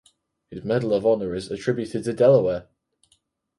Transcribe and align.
His 0.49 0.63
Medal 0.63 0.95
of 0.95 1.05
Honor 1.05 1.35
is 1.35 1.51
attributed 1.51 2.05
to 2.05 2.13
Delaware. 2.13 2.67